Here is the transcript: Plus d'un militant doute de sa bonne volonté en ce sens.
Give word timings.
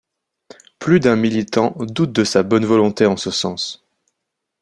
Plus 0.79 0.99
d'un 0.99 1.15
militant 1.15 1.75
doute 1.77 2.11
de 2.11 2.23
sa 2.23 2.41
bonne 2.41 2.65
volonté 2.65 3.05
en 3.05 3.17
ce 3.17 3.29
sens. 3.29 3.85